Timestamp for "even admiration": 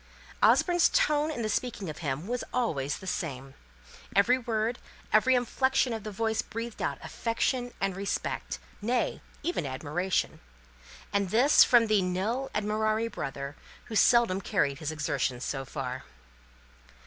9.43-10.39